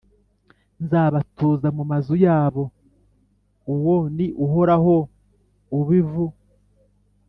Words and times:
nzabatuza 0.83 1.67
mu 1.77 1.83
mazu 1.91 2.15
yabo. 2.25 2.63
Uwo 3.73 3.95
ni 4.15 4.27
Uhoraho 4.45 4.95
ubiv 5.79 6.11